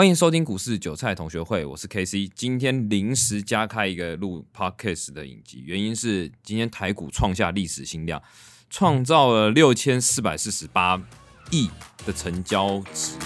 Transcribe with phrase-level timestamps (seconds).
[0.00, 2.26] 欢迎收听股市韭菜同学会，我是 K C。
[2.34, 8.22] 今天临时加开一个录 Podcast 的影集，原因是今天台股创下历史新量，
[8.70, 10.98] 创造了六千四百四十八
[11.50, 11.68] 亿
[12.06, 13.18] 的成交值。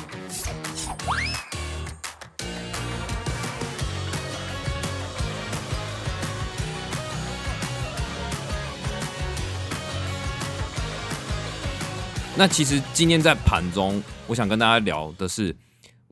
[12.37, 15.55] 那其实今天在盘中，我想跟大家聊的是。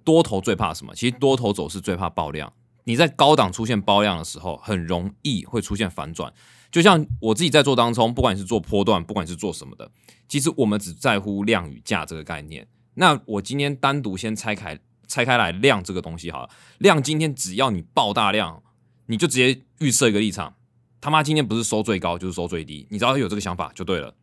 [0.04, 0.94] 多头最怕什么？
[0.94, 2.52] 其实多头走势最怕爆量。
[2.84, 6.32] 你在高档出现爆量的时候，很容易会出现反转。
[6.70, 9.88] 就像我自己在做当中，不管是做波段，不管是做什么的，
[10.26, 12.66] 其实我们只在乎量与价这个概念。
[12.94, 16.50] 那我今天单独先拆开拆开来量这个东西好了。
[16.79, 18.60] 量今天只要你爆大量，
[19.07, 20.57] 你就直接预设一个立场，
[21.00, 24.14] 他妈今天不是收最高就是收最低，你只要有这个想法就对了。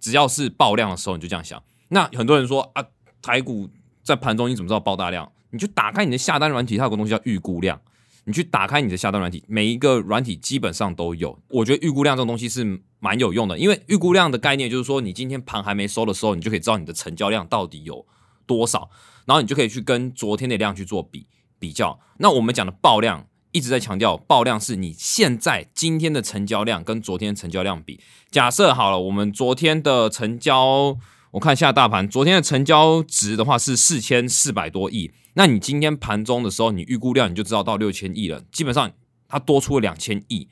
[0.00, 1.62] 只要是爆量的时候，你就这样想。
[1.90, 2.84] 那很多人说啊，
[3.22, 3.68] 台股。
[4.08, 5.30] 在盘中你怎么知道爆大量？
[5.50, 7.80] 你去打开你的下单软体，它有个东西叫预估量。
[8.24, 11.38] 你去打开你的下单软体，每一个软体基本上都有。
[11.48, 18.04] 我觉得预估量这种东西是蛮有用的，因为预估量的概念就是说，你今天盘还没收的时候，你就可以知道你的成交量到底有
[18.46, 18.90] 多少，
[19.24, 21.26] 然后你就可以去跟昨天的量去做比
[21.58, 21.98] 比较。
[22.18, 27.98] 那我们讲的爆量一直在强调，爆量是你现在今天的成交量跟昨天成交量比。
[28.30, 30.98] 假设好了，我们昨天的成交。
[31.32, 35.10] 我看下大盘，昨天的成交值的话是四千四百多亿。
[35.34, 38.42] 那你今天盘中的时候，你预估量你就知道到六千亿了。
[38.50, 38.90] 基本上
[39.28, 40.48] 它多出了两千亿，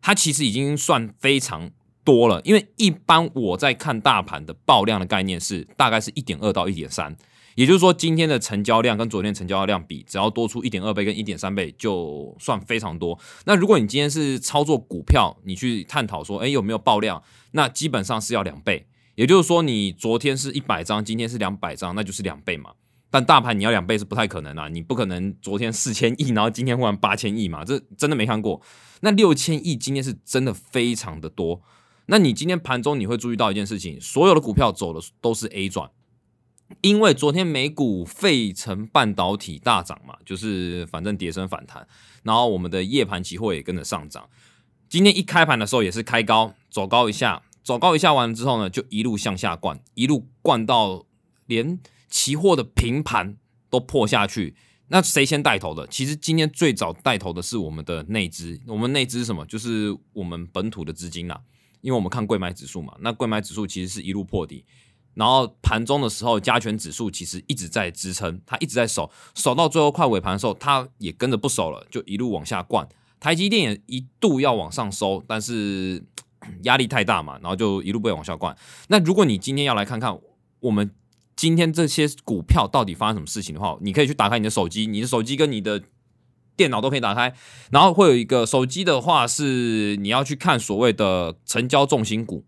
[0.00, 1.70] 它其实已经算非常
[2.02, 2.40] 多了。
[2.42, 7.14] 因为一般我在看大盘的爆量的概念是大概是一点二到一点三，
[7.54, 13.18] 也就是说今天的成交量跟昨天成交量比，只要多出一点二倍跟一点三倍就算非常多。
[13.44, 17.22] 那如果你今天是操作股票，你去探讨说，诶有没有爆量？
[17.52, 18.86] 那基本上是要两倍。
[19.14, 22.72] 也就是说，你昨天是一百张，今天是两百张，那就是两倍嘛。
[23.10, 28.60] 但大盘你要两倍是不太可能啊，你不可能昨天四千亿，然后今天忽然八千亿嘛，这真的没看过。
[29.02, 31.62] 那六千亿今天是真的非常的多。
[32.06, 35.88] 那你今天盘中你会注意到一件事情，所有的股票走的都是 A 转，
[36.80, 41.86] 因为昨天美股费城半导体大涨嘛，就是反正跌升反弹，
[42.24, 44.28] 然后我们的夜盘期货也跟着上涨。
[44.88, 47.42] 今天一开盘的时候也是开高走高一下。
[47.64, 51.06] 走高一下完之后呢，就一路向下灌，一路灌到
[51.46, 53.38] 连期货的平盘
[53.70, 54.54] 都破下去。
[54.88, 55.86] 那谁先带头的？
[55.86, 58.60] 其实今天最早带头的是我们的内资。
[58.66, 59.46] 我们内资什么？
[59.46, 61.40] 就是我们本土的资金啦。
[61.80, 64.64] 因为我们看贵买指数嘛，那贵买指数其实是一路破底，
[65.14, 72.86] 然后盘中的时候加权指数其实一直在支撑，它一直在守，守到最后快尾盘的时候，它也跟着不守了，就一路往下灌。
[73.18, 76.04] 台积电也一度要往上收，但是。
[76.62, 78.56] 压力太大嘛，然后就一路被往下灌。
[78.88, 80.18] 那如果你今天要来看看
[80.60, 80.90] 我们
[81.36, 85.82] 今天这些股票到底发生什么事情的话，你可以去打开你的手机，你的手机跟你的
[86.56, 87.34] 电脑都可以打开，
[87.70, 92.44] 然后会有一个手机的话是你要去看所谓的成交重心股。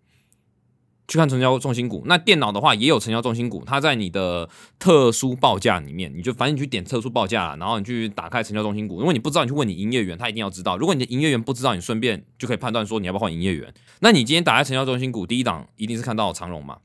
[1.09, 8.99] 去看成交重心股，那电脑的话也有成交重心股，它在你的特殊报价里面，你就反正你去点特殊报价，然后你去打开成交重心股。
[8.99, 10.77] 如果你不知道，你去问你营业员，他一定要知道。
[10.77, 13.72] 如果你的营业员不知道，你顺便就可以判断说你要不要换营业员。
[14.00, 16.78] 那你今天打开成交重心股，第一档一定是看到长荣嘛，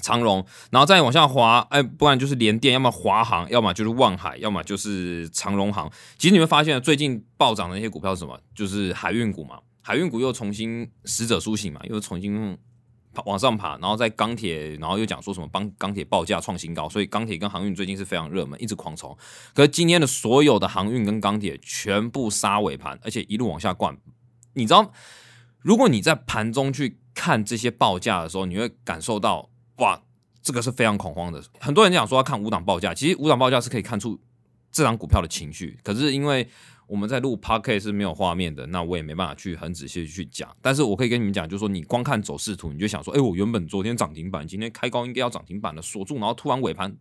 [0.00, 5.92] 长荣，然后再往下滑，哎，不然就是联电，要么华航，要么就是万海，要么就是长荣航。
[6.16, 8.40] 其实你会发现，最近暴涨的那些股票是什么？
[8.54, 12.56] 就是海运股嘛，海运股又重新死者苏醒嘛，又重新。
[13.24, 19.16] 往上爬，然后在钢铁，然后又讲说什么帮钢铁报价创新高，所以钢铁跟航运最近是非常热门，一直狂冲。
[19.54, 23.96] 可是今天的所有的航运跟钢铁全部杀尾盘，而且一路往下灌。
[24.54, 24.92] 你知道，
[25.60, 30.02] 如果你在盘中去看这些报价的时候，你会感受到哇，
[30.42, 31.42] 这个是非常恐慌的。
[31.60, 34.20] 很多人讲说要看五档报价，其实五档报价是可以看出
[34.74, 36.46] 这张股票的情绪，可是因为。
[36.86, 40.54] 我们在录 podcast 是没有画面的，那我也没办法去很仔细去讲。
[40.60, 46.94] 但是我可以跟你们讲，就是说你光看走势图，你就想说，哎，我原本昨天涨停板，今天开高应该要涨停板了，锁住，然后突然尾盘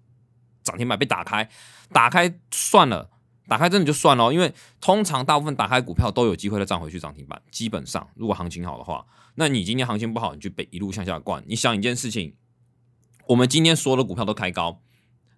[0.63, 1.49] 涨停板被打开，
[1.91, 3.09] 打开算了，
[3.49, 7.41] 打开真的就算了，因为通常大部分打开股票都有机会再涨回去涨停板。
[7.51, 9.05] 基本上，如果行情好的话，
[9.35, 11.43] 那你今天行情不好，你就被一路向下灌。
[11.45, 12.33] 你想一件事情，
[13.27, 14.79] 我们今天所有的股票都开高，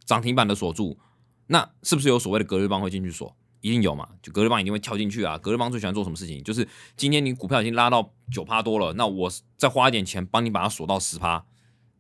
[0.06, 1.00] 涨停板的锁住，
[1.48, 3.36] 那是不是有所谓的隔日帮会进去锁？
[3.62, 4.08] 一定有嘛？
[4.22, 5.40] 就隔日帮一定会跳进去啊！
[5.40, 6.44] 隔日帮最喜欢做什么事情？
[6.44, 11.44] 就是今天你股票已经拉到九趴多了，那我再花一点钱帮你把它锁到十趴，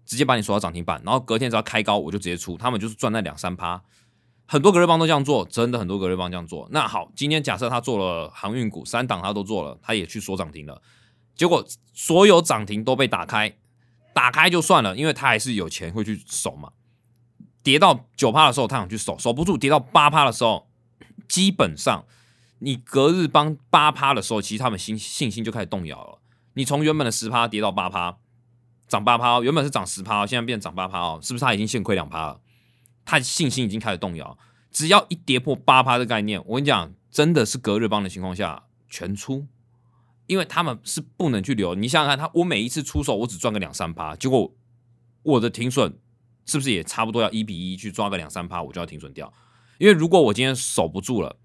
[0.06, 3.81] 直接把你锁到涨停板，然后隔天只要开高我就直接出，他们就是赚那两三趴。
[4.45, 6.68] 很多隔日帮都这样做，真的很多隔日帮这样做。
[6.71, 10.80] 那好，今天假设他做了航运股三档，他都做了，他也去锁涨停了，
[11.36, 11.65] 结果
[11.95, 13.57] 所有涨停都被打开，
[14.13, 16.74] 打开就算了，因为他还是有钱会去守嘛。
[17.65, 20.67] 跌到九趴的时候，他想去守，守不住；跌到八趴的时候，
[21.27, 22.06] 基本上
[22.59, 26.19] 你隔日帮八趴的时候，其实他们信信心就开始动摇了。
[26.53, 28.17] 你从原本的十趴跌到八趴，
[28.88, 32.39] 涨八趴，原本是涨十趴，现在变涨八趴哦，是不是他已经现亏两趴了？
[33.03, 34.38] 他信心已经开始动摇。
[34.71, 39.47] 只要一跌破八趴的概念，我跟你讲，真的是隔日帮的情况下全出，
[40.27, 41.73] 因为他们是不能去留。
[41.73, 44.53] 你想想看，他我每一次出手，我只赚个两三趴，结果
[45.23, 45.97] 我的停损
[46.45, 49.31] 是不是也差不多要一比一去抓个两三趴，我就要停损掉？
[49.77, 51.38] 因为如果我今天守不住了，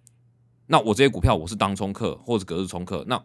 [0.66, 3.22] 那我这些股票我是当冲客或者隔日冲客，那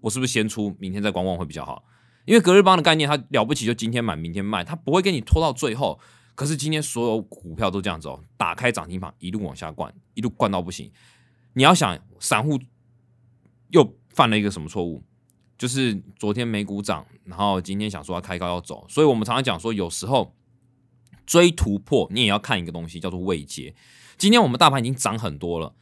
[0.00, 1.84] 我是不是先出，明天再观望会比较好？
[2.24, 5.98] 因为隔日帮的概念，它了不起就今天买明天卖，它不会给你拖到最后。
[6.34, 10.90] 可是今天所有股票都这样子哦，打开涨停板一路往下灌，一路灌到不行。
[11.52, 12.58] 你要想散户
[13.68, 15.02] 又犯了一个什么错误？
[15.58, 20.34] 就是昨天美股涨，然后今天想说要开高要走，所以我们常常讲说，有时候
[21.26, 23.74] 追突破你也要看一个东西叫做位阶。
[24.18, 25.74] 今天我们大盘已经涨很多了。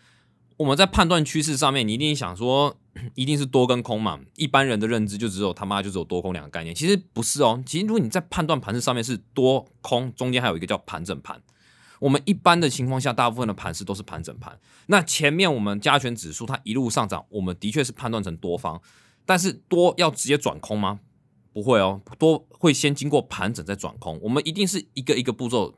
[0.57, 2.77] 我们在判断趋势上面，你一定想说，
[3.15, 4.21] 一定是多跟空嘛？
[4.37, 7.63] 一般人的认知就只有他妈就只有多空两个概念，其实不是哦。
[7.65, 11.41] 其实如果你在判断盘势上面是多空，中间还有一个叫盘整盘。
[11.99, 14.59] 我们一般的情况下，大部分的盘势都是盘整盘。
[14.87, 18.81] 那前面我们加权指数它一路上涨，我们的确是判断成多方，
[19.25, 21.01] 但是多要直接转空吗？
[21.53, 24.19] 不会哦，多会先经过盘整再转空。
[24.23, 25.75] 我们一定是一个一个步骤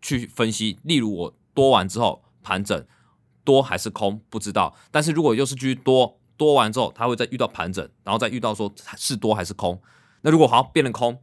[0.00, 0.78] 去分析。
[0.82, 2.84] 例如我多完之后盘整。
[3.44, 9.82] 多还是空不知道，但是如果又是继续多多完之后，它会再遇到盘整，然后再遇到说是多还是空。
[10.20, 11.18] 那如果好变成空，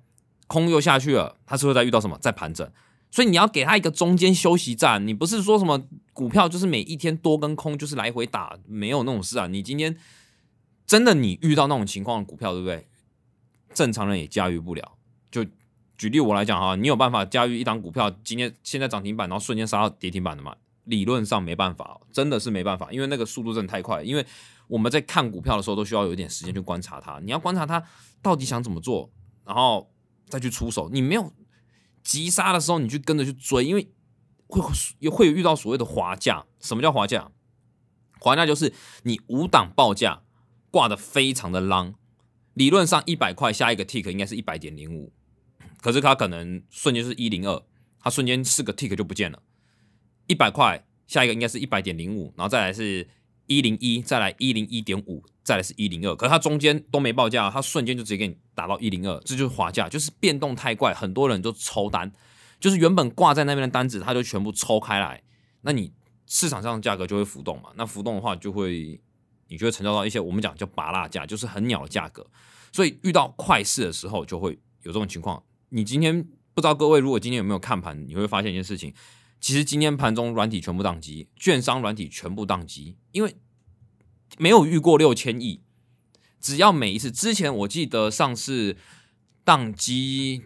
[0.45, 2.17] 空又下去了，它是会再遇到什么？
[2.19, 2.69] 再盘整。
[3.09, 5.07] 所以你要给它一个中间休息站。
[5.07, 5.81] 你不是说什么
[6.11, 9.47] 股票就是每一天多跟空就是来回打，没有那种事啊。
[9.47, 9.95] 你今天
[10.85, 12.85] 真的你遇到那种情况的股票，对不对？
[13.79, 14.97] 正常人也驾驭不了。
[15.31, 15.45] 就
[15.97, 20.53] 举例我来讲哈，你有办法驾驭一档股票今天现在涨停板，然后瞬间杀到跌停板的吗？
[20.83, 24.03] 理论上没办法，真的是没办法，因为那个速度真的太快。
[24.03, 24.25] 因为
[24.67, 27.21] 我们在看股票的时候，都需要有一点时间去观察它。
[27.23, 27.81] 你要观察它
[28.21, 29.09] 到底想怎么做，
[29.45, 29.89] 然后
[30.27, 30.89] 再去出手。
[30.91, 31.31] 你没有
[32.03, 33.89] 急杀的时候，你去跟着去追，因为
[34.47, 36.45] 会会有遇到所谓的滑价。
[36.59, 37.31] 什么叫滑价？
[38.19, 38.73] 滑价就是
[39.03, 40.23] 你五档报价
[40.69, 41.93] 挂的非常的浪。
[42.59, 45.13] 理论上一百块下一个 tick 应该是一百点零五，
[45.79, 47.63] 可是它可能瞬间是一零二，
[48.01, 49.41] 它瞬间四个 tick 就不见了。
[50.27, 53.07] 一百块，下一个应该是一百点零五，然后再来是
[53.45, 56.13] 一零一，再来一零一点五，再来是一零二。
[56.17, 62.11] 可是它中间都没报价，它瞬间就直接给你打到一零二，这就是滑价，就是变动太快，很多人就抽单，
[62.59, 65.23] 就是原本挂在那边的单子，它就全部抽开来，
[65.61, 65.93] 那你
[66.25, 67.69] 市场上价格就会浮动嘛？
[67.77, 68.99] 那浮动的话，就会
[69.49, 72.25] 你就会成交到一些我们讲叫拔蜡价，就是很鸟的价格。
[72.71, 75.43] 所以遇到快市的时候，就会有这种情况。
[75.69, 76.23] 你今天
[76.53, 78.93] 不知道各位如果今天有没有看盘，你会发现一件事情。
[79.41, 83.35] 其实今天盘中软体全部宕机，券商软体全部宕机，因为
[84.37, 85.61] 没有遇过六千亿。
[86.39, 88.77] 只要每一次之前，我记得上次
[89.45, 90.43] 宕机，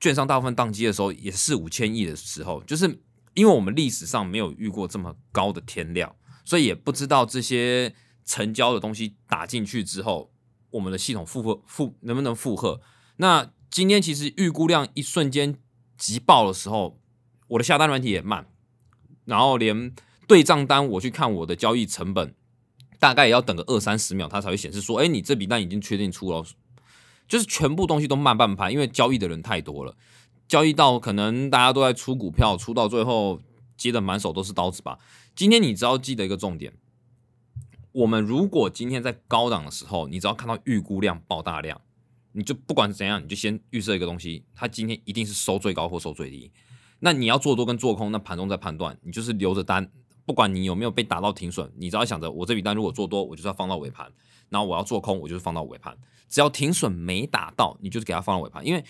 [0.00, 3.00] 券商大部分宕机的时候也是五千亿的时候，就是
[3.34, 6.14] 因为我们历史上没有遇过这么高的天量，
[6.44, 10.32] 所以也不知道这些成交的东西打进去之后，
[10.70, 12.80] 我们的系统负荷负能不能负荷。
[13.16, 15.56] 那今天其实预估量一瞬间
[15.96, 16.98] 急爆的时候。
[17.48, 18.46] 我的下单软体也慢，
[19.26, 19.94] 然后连
[20.26, 22.34] 对账单我去看我的交易成本，
[22.98, 26.42] 大概也要等个二三十秒，它才会显示说，哎，你这笔单已经确定出了，
[27.28, 29.94] 就是全部东西都慢半拍，因为交易的人太多了，
[30.48, 33.42] 交易到可能大家都在出股票，出到最后
[33.76, 34.98] 接的满手都是刀子吧。
[35.36, 36.72] 今天你只要记得一个重点，
[37.92, 41.80] 我们如果今天在高档的时候，你只要看到预估量爆大量，
[42.32, 46.50] 你就不管怎样，你就先预设一个东西，它今天一定是收最高或收最低。
[47.00, 49.90] 那你要做多跟做空，那盘中在判断，你就是留着单，
[50.24, 54.06] 不管你有没有被打到停损，你只要想着我这笔单如果做多，我就是要放到尾盘；
[54.48, 55.96] 然后我要做空，我就是放到尾盘。
[56.28, 58.82] 只要停损没打到，你就是给它放到尾盘，因为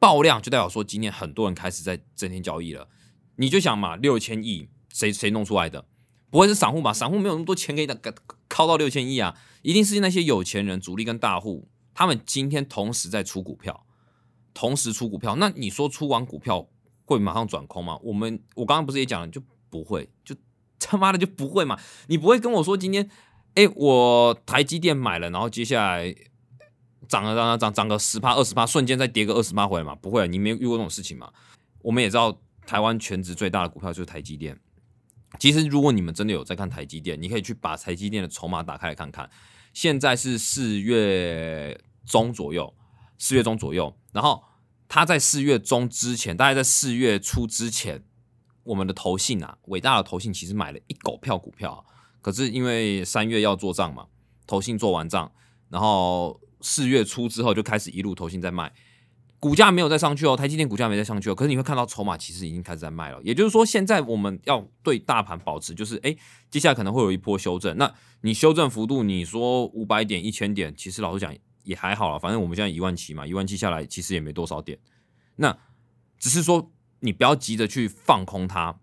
[0.00, 2.88] 爆量就代表说今天很多人开始在增添交易了。
[3.36, 5.84] 你就想嘛，六千亿谁谁弄出来的？
[6.30, 6.92] 不会是散户吧？
[6.92, 7.88] 散户没有那么多钱可以
[8.48, 13.84] 靠到六千亿啊，一定是那些有钱人、主力跟大户，他们今天同时在出股票，
[14.52, 15.36] 同时出股票。
[15.36, 16.68] 那你说出完股票？
[17.04, 17.98] 会马上转空吗？
[18.02, 20.36] 我们我刚刚不是也讲了，就不会，就
[20.78, 21.80] 他妈的就不会嘛！
[22.08, 23.08] 你不会跟我说今天，
[23.54, 26.14] 哎，我台积电买了，然后接下来
[27.08, 29.94] 涨了，涨了，涨涨个十趴、二十趴，瞬间再跌个二十趴回来嘛？
[29.94, 31.32] 不会，你没有遇过这种事情嘛？
[31.80, 34.60] 我们也知道，台湾全值最大的股票就是台积电。
[35.38, 39.30] 其实，如果你们真的有在看台积电，你可以去把台积电的筹码打开来看看。
[39.72, 42.74] 现在是四月中左右，
[43.18, 44.44] 四月中左右，然后。
[44.90, 48.02] 他在四月中之前，大概在四月初之前，
[48.62, 51.84] 我们的投信啊，伟大的投信其实买了一狗票股票，
[52.22, 54.06] 可是因为三月要做账嘛，
[54.46, 55.30] 投信做完账，
[55.68, 58.72] 然后四月初之后就开始一路投信在卖，
[59.38, 66.16] 股价没有再上去哦，台积电股价没再上去哦，可是你会看到筹码其实已经开始在卖了，也就是说现在我们要对大盘保持就是，哎，
[66.50, 67.92] 接下来可能会有一波修正，那
[68.22, 74.78] 你修正幅度，你说五百点、一千点，其实老实讲也还好了，反正我们现在一万七嘛，一万七下来其实也没多少点，
[75.36, 75.56] 那
[76.18, 76.70] 只是说。
[77.00, 78.76] 你不要急着去放空它，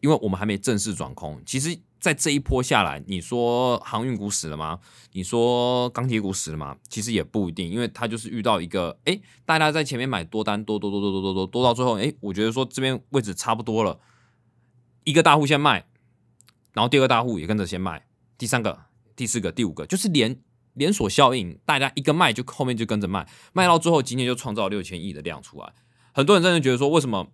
[0.00, 1.42] 因为我们还没正式转空。
[1.44, 4.78] 其实，在这一波下来，你说航运股死了吗？
[5.12, 6.76] 你说钢铁股死了吗？
[6.88, 13.98] 其实也不一定，因为它就是遇到一个，哎，大家在前面买多单，多多多多多多多多到最后，哎，我觉得说这边位置差不多了，
[15.04, 15.86] 一个大户先卖，
[16.72, 18.78] 然后第二个大户也跟着先卖，第三个、
[19.16, 20.40] 第四个、第五个，就是连
[20.74, 25.72] 连锁效应，大家一个卖就后面就跟着卖，卖到最后，今天就创造六千亿的量出来。
[26.12, 27.32] 很多人真的觉得说，为什么？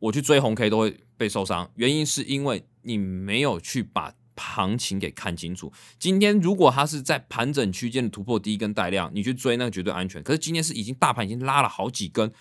[0.00, 5.72] 我去追红 K 都会被受伤，原因是因为你没有去把行情给看清楚。
[5.98, 10.22] 今天如果它是在盘整区间的突破第一根带量，你去追那个绝对安全。
[10.22, 12.32] 可是今天是已经大盘已经拉了好几根，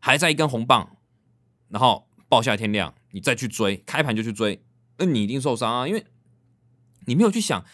[0.00, 0.96] 还在一根红棒，
[1.68, 4.60] 然后爆下天亮，你再去追，开盘就去追，
[4.98, 5.86] 那你一定受伤啊！
[5.86, 6.04] 因为
[7.06, 7.64] 你没有去想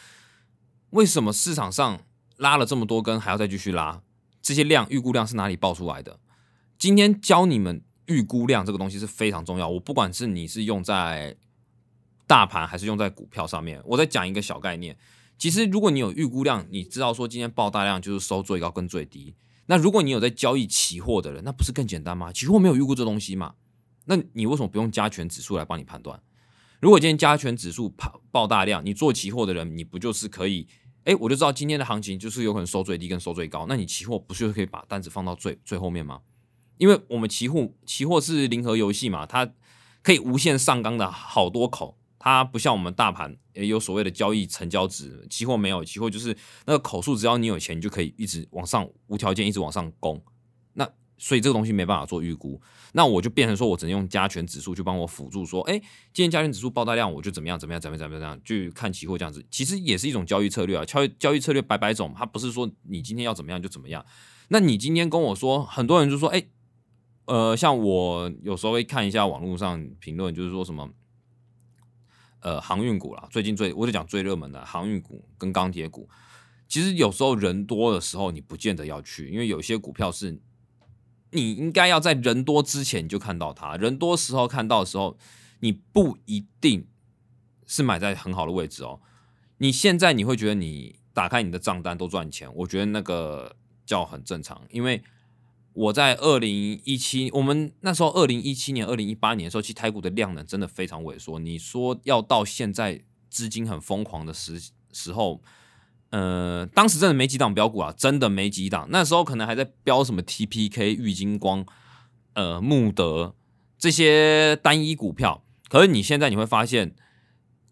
[0.91, 2.05] 为什么市场上
[2.37, 4.03] 拉了这么多根还要再继续拉，
[4.43, 6.21] 这些量预估量是哪里爆出来的？
[6.79, 7.83] 今天教你们。
[8.07, 9.69] 预估量这个东西是非常重要。
[9.69, 11.35] 我不管是你是用在
[12.33, 14.97] 大盘还是用在股票上面，我再讲一个小概念。
[15.37, 19.35] 其实如果你有预估量，你知道说今天爆大量就是收最高跟最低。
[19.67, 22.33] 那如果你有在交易期货的人，那不是更简单吗？
[22.33, 23.53] 期货没有预估这东西嘛？
[24.07, 26.23] 那你为什么不用加权指数来帮你判断？
[26.81, 30.67] 如果今天加权指数爆爆大量，你做期货的人，你不就是可以？
[31.05, 33.67] 哎，我就知道今天的行情就是有可能收最低跟收最高。
[33.69, 36.23] 那你期货不是就可以把单子放到最最后面吗？
[36.79, 39.53] 因为我们期货期货是零和游戏嘛，它
[40.03, 46.29] 可以无限上纲的好多口，它不像我们大盘也有所谓的交易成交值，期货没有，期货就是
[46.67, 50.23] 那个口数，只要你有钱，你就可以一直往上无条件一直往上攻。
[50.75, 50.89] 那
[51.19, 52.63] 所以这个东西没办法做预估，
[52.93, 55.77] 那我就变成说我只能用加权指数去帮我辅助，说，哎，
[56.13, 64.07] 今天加权指数爆大量，我就怎么样怎么样怎么样怎么样去看期货这样子，其实也是一种交易策略啊，交易交易策略百百种，它不是说你今天要怎么样就怎么样。
[64.47, 66.45] 那你今天跟我说，很多人就说，哎。
[67.25, 70.91] 呃，像我有时候会看一下网络上评论，就是说什么，
[72.43, 76.09] 呃，航运股啦，最近最我就讲最热门的航运股跟钢铁股。
[76.69, 80.41] 其实有时候人多的时候，你不见得要去，因为有些股票是
[81.31, 85.17] 你应该要在人多之前就看到它，人多时候看到的时候，
[85.61, 86.89] 你不一定
[87.67, 89.01] 是买在很好的位置哦。
[89.59, 93.55] 你现在你会觉得你打开你的账单都赚钱，我觉得那个
[93.87, 95.03] 叫很正常，因为。
[95.75, 101.39] 我在二零一七，我们那时候二零一七年、二零一八年的时候，其实台股的量能真的非常萎缩。
[101.39, 104.61] 你说要到现在资金很疯狂的时
[104.93, 105.41] 时候，
[106.11, 108.87] 呃，当时真的没几档标股啊，真的没几档。
[108.91, 111.65] 那时候可能还在标什么 TPK、玉金光、
[112.35, 113.35] 呃、穆德
[113.79, 115.43] 这些单一股票。
[115.69, 116.95] 可是你现在你会发现，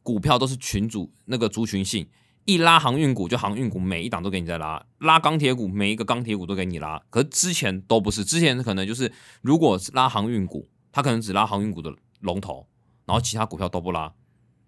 [0.02, 2.08] 股票都是群主那个族群性。
[2.44, 7.00] 一拉航运股就航运股，每一档都给你在拉；拉钢铁股，每一个钢铁股都给你拉。
[7.10, 12.66] 可是之前都不是，之前可能就是如果拉航运股，他可能只拉航运股的龙头，
[13.04, 14.12] 然后其他股票都不拉。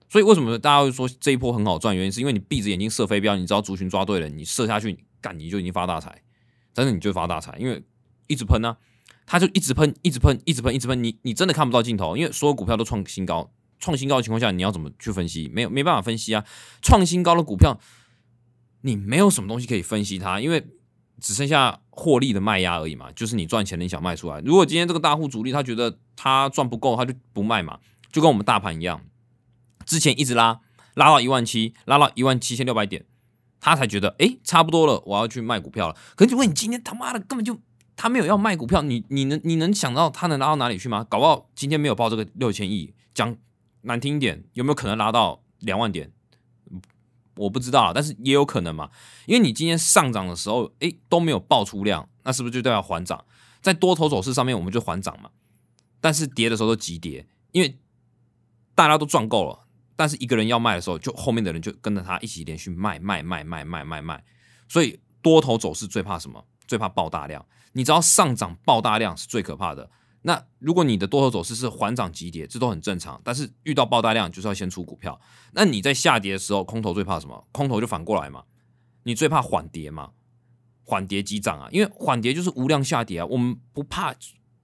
[0.09, 1.97] 所以为什么大家会说这一波很好赚？
[1.97, 6.23] 原因是因为你闭着眼睛射飞镖，你知道族群抓对了，你射下去，干你就已经发大财，
[6.75, 7.83] 真的你就发大财，因为
[8.27, 8.77] 一直喷呢，
[9.25, 13.51] 他就一直喷，一直喷，一直喷，一直喷，你你真的看不到尽头，因为所有股票都创新高。
[13.83, 15.51] 创新高的情况下，你要怎么去分析？
[15.53, 16.45] 没有没办法分析啊！
[16.81, 17.81] 创新高的股票，
[18.83, 20.65] 你没有什么东西可以分析它，因为
[21.21, 23.11] 只剩下获利的卖压而已嘛。
[23.11, 24.39] 就是你赚钱，你想卖出来。
[24.43, 27.81] 如果今天这个大户主力他觉得他赚不够，他就不卖嘛。
[28.13, 29.03] 就跟我们大盘一样，
[29.85, 30.61] 之前一直拉，
[30.95, 33.05] 拉到一万七，拉到一万七千六百点，
[33.59, 35.97] 他才觉得哎，差不多了，我要去卖股票了。
[36.15, 37.61] 可是如果你今天他妈的根本就
[37.97, 41.05] 他没有要卖股票，你你能你能想到他能拉到哪里去吗？
[41.11, 43.37] 搞不好今天没有报这个六千亿，讲。
[43.83, 46.13] 难听一点，有没有可能拉到两万点？
[47.37, 48.91] 我不知道，但是也有可能嘛。
[49.27, 53.25] 因为你今天上涨的时候，诶都没有爆出量，那是不是就代表缓涨？
[53.63, 55.31] 在多头走势上面，我们就缓涨嘛。
[56.01, 57.79] 但是跌的时候都急跌，因为
[58.75, 59.67] 大家都赚够了。
[59.97, 64.25] 但是一个人要卖的时候，就后面的人就跟着他一起连续卖卖卖卖卖卖卖。
[64.69, 66.45] 所以多头走势最怕什么？
[66.67, 67.47] 最怕爆大量。
[67.73, 69.91] 你知道上涨爆大量是最可怕的。
[70.23, 73.21] 那如果你的多头走势是缓涨急跌，这都很正常。
[73.25, 75.21] 但是遇到爆大量，就是要先出股票。
[75.53, 77.47] 那你在下跌的时候，空头最怕什么？
[77.53, 78.45] 空头就反过来嘛。
[79.03, 80.13] 你最怕缓跌嘛？
[80.85, 83.27] 缓跌急涨啊，因为缓跌就是无量下跌啊。
[83.27, 84.15] 我们不怕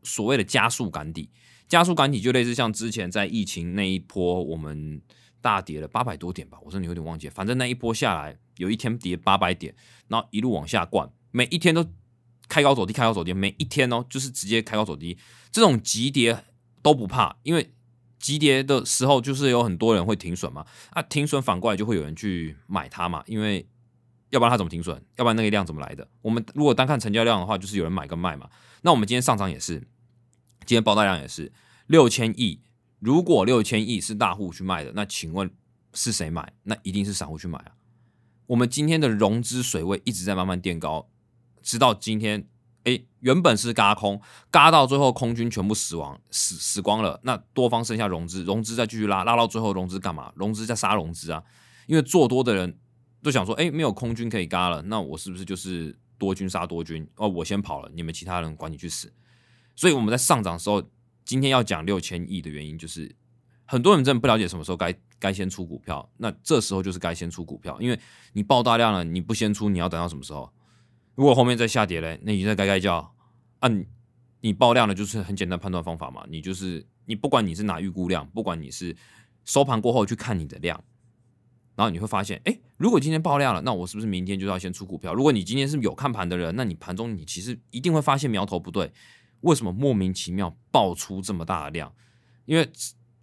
[0.02, 1.30] 所谓的加速赶底，
[1.66, 5.02] 加速赶底就类似像之前在疫情那一波，我们
[5.40, 9.74] 大跌了八百多点吧，我说你有点忘记，反正那一波下来，有一天跌八百点，
[10.06, 11.84] 然后一路往下灌，每一天都
[12.48, 15.18] 开高走低，开高走低，每一天哦，就是直接开高走低，
[15.52, 16.44] 这种急跌
[16.82, 17.72] 都不怕，因为
[18.18, 23.68] 急跌的时候就是有很多人会停损嘛，啊，停损反过来就会有人去买它嘛，因为
[24.30, 24.96] 要不然它怎么停损？
[25.16, 26.08] 要不然那个量怎么来的？
[26.22, 28.48] 我们如果单看成交量的话，就是有人买跟卖嘛。
[28.82, 29.86] 那我们今天上涨也是。
[30.66, 31.50] 今天爆大量也是
[31.86, 32.60] 六千亿，
[32.98, 35.50] 如果六千亿是大户去卖的，那请问
[35.94, 36.52] 是谁买？
[36.64, 37.72] 那一定是散户去买啊。
[38.48, 41.08] 我们今天的融资水位一直在慢慢垫高，
[41.68, 42.48] 直到今天，
[42.84, 44.18] 哎，原本是嘎空，
[44.50, 50.32] 嘎到最后空军全部死亡，死死光了，那多方剩下融资，融资再继续拉，拉到最后融资干嘛？
[50.34, 51.44] 融资在杀融资啊，
[51.86, 52.78] 因为做多的人
[53.22, 57.06] 都想说，哎，没有空军可以嘎了，那我是不是就是多军杀多军？
[57.16, 59.12] 哦，我先跑了，你们其他人管你去死。
[59.76, 60.82] 所以我们在上涨的时候，
[61.26, 63.14] 今天要讲六千亿的原因，就是
[63.66, 68.00] 很多人真的不了解什么时候该该先出股票，那这时候就是该先出股票，因为
[68.32, 70.50] 你爆大量了，你不先出，你要等到什么时候？
[71.18, 73.12] 如果后面再下跌嘞，那你在该该叫
[73.58, 73.68] 啊？
[74.40, 78.96] 你爆量了，就是很简单判断方法嘛，你就是你不管你是拿预估量，不管你是
[79.44, 80.80] 收盘过后去看你的量，
[81.74, 85.12] 然后你会发现，哎，如果今天爆量了，那我是不是明天就要先出股票？
[85.12, 88.92] 如果你今天是有看盘的人，那你盘中你其实一定会发现苗头不对。
[89.40, 91.92] 为什么莫名其妙爆出这么大的量？
[92.44, 92.70] 因为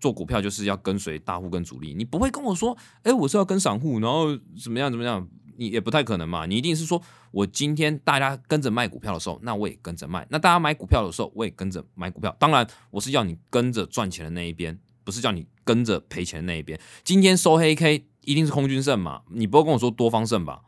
[0.02, 5.25] 做股票就是要跟随大户跟主力，你不会跟我说，哎，我是要跟散户，然后怎么样怎么样，
[5.58, 6.46] 你也不太可能嘛。
[6.46, 12.36] 你一定是说我今天大家跟着卖股票的时候，那我也跟着卖；那大家买股票的时候，我也跟着买股票。
[12.40, 16.80] 当然，我是要你跟着赚钱的那一边，不是叫你跟着赔钱的那一边。
[17.04, 19.24] 今天收黑 K 一定是空军胜嘛？
[19.32, 20.64] 你不会跟我说多方胜吧？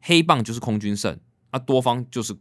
[0.00, 1.18] 黑棒就是空军胜，
[1.50, 2.36] 啊多方就是。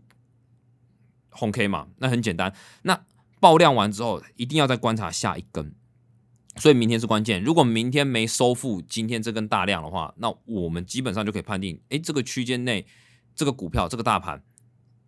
[1.31, 2.53] 红 K 嘛，那很简单。
[2.81, 3.05] 那
[3.39, 5.73] 爆量完之后，一定要再观察下一根。
[6.59, 7.41] 所以明天是关键。
[7.41, 12.85] 如果明天没收复今天这根大量的话，那我们基本上就可以判定，哎，这个区间内
[13.33, 14.43] 这个股票这个大盘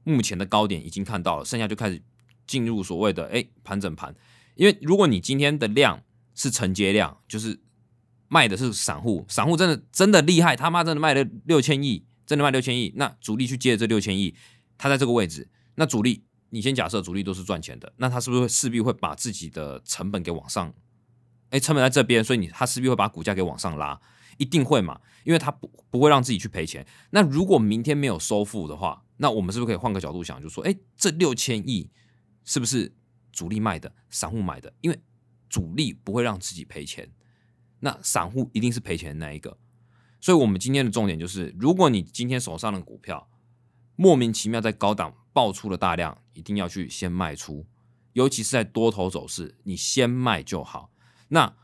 [0.03, 2.01] 目前的高点已经看到了，剩下就开始
[2.47, 4.15] 进入所谓的哎盘整盘。
[4.55, 6.01] 因为如果你今天的量
[6.33, 7.59] 是承接量，就是
[8.27, 14.33] 卖的是散户，散户真的真的厉害，他妈真的卖了六千亿，真的卖六千亿，那主力去接这六千亿，
[14.77, 15.49] 他在这个位置。
[15.75, 20.73] 那主力，你先假设主力都是赚钱的，那他是不是势必会把自己的成本给往上？
[21.51, 24.01] 哎，成本在这边，所以你他势必会把股价给往上拉，
[24.37, 24.99] 一定会嘛？
[25.23, 26.85] 因为他不不会让自己去赔钱。
[27.11, 31.89] 那如果明天没有收复的话，那我们是不是可以换个角度想，就说，哎，这六千亿
[32.43, 32.93] 是不是
[33.31, 34.73] 主力卖的，散户买的？
[34.81, 34.99] 因为
[35.47, 37.11] 主力不会让自己赔钱，
[37.79, 39.57] 那散户一定是赔钱的那一个。
[40.19, 43.29] 所以，我们今天的重点就是，如果你今天手上的股票
[43.95, 45.15] 莫名其妙在高档。
[45.33, 47.65] 爆出了大量，一定要去先卖出，
[48.11, 50.91] 尤其是在多头走势，你先卖就好。
[51.33, 51.55] 那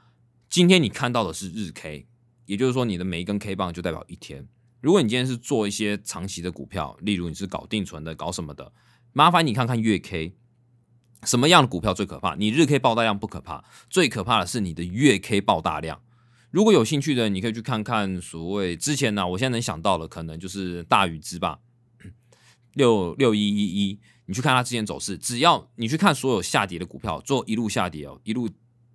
[0.49, 2.07] 今天你看到的是日 K，
[2.45, 4.47] 也就是说你的每一根 K 棒就代表一天。
[4.79, 8.71] 如果你今天是做一些长期的股票，例如你是搞定存的、搞什么的，
[9.11, 10.37] 麻烦你看看月 K，
[11.23, 12.35] 什么样的股票最可怕？
[12.35, 16.01] 你日 K 爆大量不可怕，最可怕的是你的月 K 爆大量。
[16.49, 21.59] 如果有兴趣的，你可以去看看所谓之前呢，我现在能想到的可能就是大禹之吧。
[22.73, 28.47] 六六一一一，你去看它之前走势，只要你去看所有下跌的股票，做一路下跌哦，一路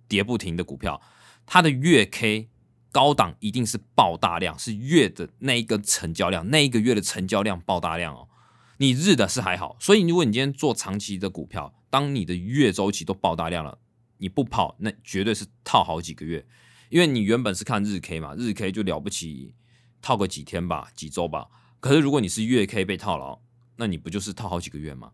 [0.07, 1.01] 跌不停的股票，
[1.45, 2.49] 它的月 K
[2.91, 8.29] 高档一定是爆大量，是月的那一个成交量，那一个月的成交量爆大量哦。
[8.77, 13.79] 你日的是还好，所以如果你今天做长期的股票，当你的月周期都爆大量了，
[14.17, 16.45] 你不跑，那绝对是套好几个月，
[16.89, 19.53] 因为你原本是看日 K 嘛，日 K 就了不起，
[20.01, 21.47] 套个几天吧，几周吧。
[21.79, 23.39] 可是如果你是月 K 被套牢，
[23.77, 25.11] 那你不就是套好几个月吗？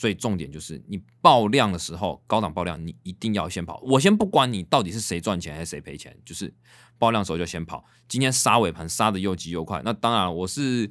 [0.00, 3.78] 所以重点就是你爆量的时候，高档爆量，你一定要先跑。
[3.84, 6.54] 我先不管你到底是谁赚钱还是谁赔钱，就是
[6.96, 7.84] 爆量的时候就先跑。
[8.08, 10.90] 今天杀尾盘杀的又急又快，那当然我是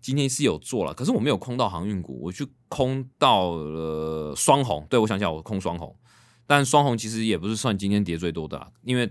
[0.00, 4.84] 今天是有做了，可是我没有空到航运股，我去空到了双红。
[4.90, 5.94] 对我想起来，我空双红，
[6.44, 9.08] 但双红其实也不是算今天跌最多的，因为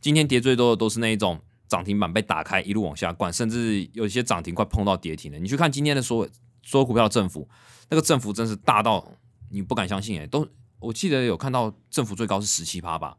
[0.00, 1.38] 今天跌最多的都是那一种
[1.68, 5.38] 涨停板被打开一路往下灌，甚至有些涨停快碰到跌停的。
[5.38, 6.30] 你去看今天的所有。
[6.62, 7.48] 所有股票的振幅，
[7.88, 9.12] 那个振幅真是大到
[9.50, 10.26] 你不敢相信哎！
[10.26, 10.46] 都
[10.78, 13.16] 我记得有看到振幅最高是十七趴吧，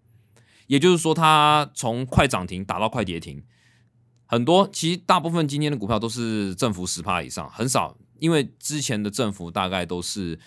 [0.67, 3.43] 也就是说它从快涨停打到快跌停，
[4.25, 10.39] 很多其实大部分今天的股票都是振幅十趴以上，很少，因为之前的振幅大概都是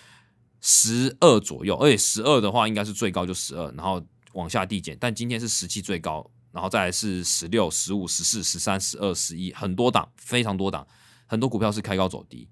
[0.61, 4.02] 十二左右，而且十二的话应该是最高就十二，然后
[4.33, 10.87] 往下递减，但今天是十七最高，然后再来是十六、十五、十四、十三、十二、十一，很多档，非常多档，
[11.26, 12.48] 很多股票是开高走低。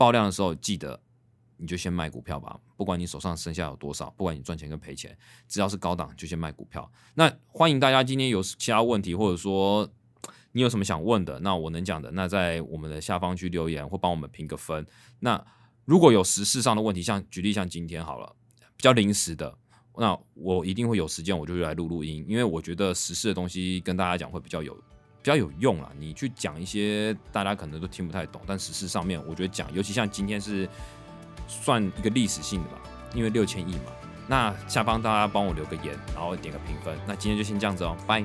[0.00, 0.98] 爆量的时候，记得
[1.58, 5.14] 你就先卖股票吧，不管你手上剩下有多少，不管你赚钱跟赔钱，
[5.46, 6.90] 只要是高档就先卖股票。
[7.12, 9.86] 那欢迎大家今天有其他问题，或者说
[10.52, 14.86] 你有什么想问的，那我能讲的，那在我们的下方去留言或帮我们评个分。
[15.18, 15.44] 那
[15.84, 18.34] 如果有时事上的问题，像举例像今天好了，
[18.78, 19.54] 比较临时的，
[19.98, 24.74] 那我一定会有时间，我就来录录音，因为我觉得时事的东西跟大家讲会比较有。
[25.22, 25.90] 比较有用啦！
[25.98, 30.68] 你去讲一些大家可能都听不太懂，但实事上面我觉得讲，尤其像今天是
[31.46, 32.78] 算一个历史性的吧，
[33.14, 33.92] 因为六千亿嘛。
[34.26, 36.96] 那下方大家帮我留个言，然后点个评分。
[37.06, 38.24] 那今天就先这样子哦，拜。